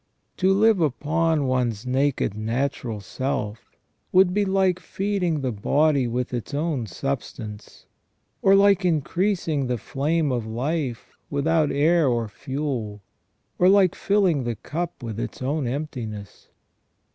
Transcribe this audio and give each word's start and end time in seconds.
To 0.37 0.51
live 0.51 0.81
upon 0.81 1.45
one's 1.45 1.85
naked 1.85 2.33
natural 2.33 3.01
self 3.01 3.75
would 4.11 4.33
be 4.33 4.45
like 4.45 4.79
feeding 4.79 5.41
the 5.41 5.51
body 5.51 6.07
with 6.07 6.33
its 6.33 6.55
own 6.55 6.87
substance, 6.87 7.85
or 8.41 8.55
like 8.55 8.83
increasing 8.83 9.67
the 9.67 9.77
flame 9.77 10.31
of 10.31 10.47
life 10.47 11.15
without 11.29 11.71
air 11.71 12.07
or 12.07 12.27
fuel, 12.27 13.03
or 13.59 13.69
like 13.69 13.93
filling 13.93 14.43
the 14.43 14.55
cup 14.55 15.03
with 15.03 15.19
its 15.19 15.39
own 15.39 15.67
emptiness. 15.67 16.47